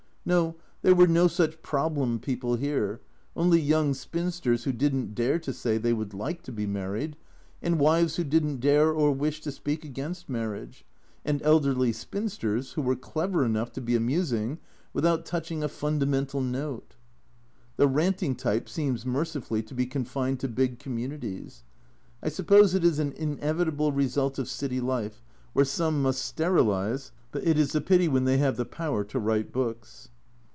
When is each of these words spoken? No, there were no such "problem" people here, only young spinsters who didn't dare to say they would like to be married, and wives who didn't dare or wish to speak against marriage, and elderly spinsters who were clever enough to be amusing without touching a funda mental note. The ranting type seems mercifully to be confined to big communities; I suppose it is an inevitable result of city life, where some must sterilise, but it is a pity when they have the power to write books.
No, 0.23 0.55
there 0.83 0.93
were 0.93 1.07
no 1.07 1.27
such 1.27 1.63
"problem" 1.63 2.19
people 2.19 2.55
here, 2.55 3.01
only 3.35 3.59
young 3.59 3.95
spinsters 3.95 4.65
who 4.65 4.71
didn't 4.71 5.15
dare 5.15 5.39
to 5.39 5.51
say 5.51 5.79
they 5.79 5.93
would 5.93 6.13
like 6.13 6.43
to 6.43 6.51
be 6.51 6.67
married, 6.67 7.17
and 7.59 7.79
wives 7.79 8.17
who 8.17 8.23
didn't 8.23 8.57
dare 8.59 8.91
or 8.91 9.11
wish 9.13 9.41
to 9.41 9.51
speak 9.51 9.83
against 9.83 10.29
marriage, 10.29 10.85
and 11.25 11.41
elderly 11.41 11.91
spinsters 11.91 12.73
who 12.73 12.83
were 12.83 12.95
clever 12.95 13.43
enough 13.43 13.71
to 13.71 13.81
be 13.81 13.95
amusing 13.95 14.59
without 14.93 15.25
touching 15.25 15.63
a 15.63 15.67
funda 15.67 16.05
mental 16.05 16.39
note. 16.39 16.93
The 17.77 17.87
ranting 17.87 18.35
type 18.35 18.69
seems 18.69 19.07
mercifully 19.07 19.63
to 19.63 19.73
be 19.73 19.87
confined 19.87 20.39
to 20.41 20.47
big 20.47 20.77
communities; 20.77 21.63
I 22.21 22.29
suppose 22.29 22.75
it 22.75 22.83
is 22.83 22.99
an 22.99 23.13
inevitable 23.13 23.91
result 23.91 24.37
of 24.37 24.47
city 24.47 24.79
life, 24.81 25.23
where 25.53 25.65
some 25.65 25.99
must 26.03 26.23
sterilise, 26.23 27.11
but 27.31 27.43
it 27.45 27.57
is 27.57 27.73
a 27.73 27.81
pity 27.81 28.07
when 28.07 28.25
they 28.25 28.37
have 28.37 28.55
the 28.57 28.65
power 28.65 29.03
to 29.05 29.17
write 29.17 29.51
books. 29.51 30.09